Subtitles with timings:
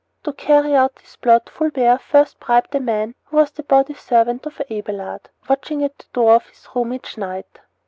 [0.23, 4.47] To carry out his plot Fulbert first bribed a man who was the body servant
[4.47, 7.59] of Abelard, watching at the door of his room each night.